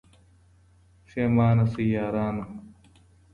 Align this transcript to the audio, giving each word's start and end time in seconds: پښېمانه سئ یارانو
پښېمانه 1.05 1.65
سئ 1.73 1.85
یارانو 1.95 2.45